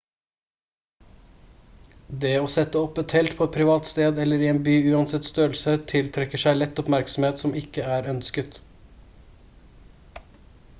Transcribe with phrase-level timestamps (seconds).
[2.23, 5.29] det å sette opp et telt på et privat sted eller i en by uansett
[5.29, 8.61] størrelse tiltrekker seg lett oppmerksomhet som ikke er ønsket